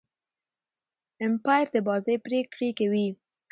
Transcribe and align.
امپاير 1.25 1.67
د 1.75 1.77
بازۍ 1.87 2.15
پرېکړي 2.25 2.69
کوي. 2.79 3.07